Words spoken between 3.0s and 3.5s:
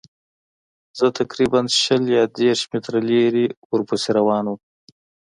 لرې